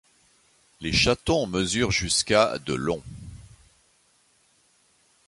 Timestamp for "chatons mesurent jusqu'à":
0.93-2.57